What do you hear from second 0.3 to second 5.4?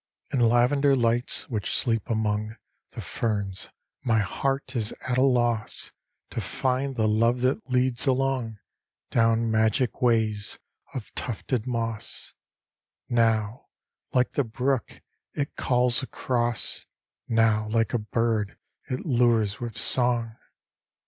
In lavender lights, which sleep among The ferns, my heart is at a